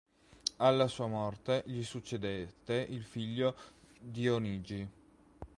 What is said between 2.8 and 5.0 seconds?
il figlio Dionigi.